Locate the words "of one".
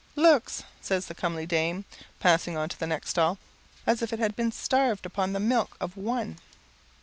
5.79-6.39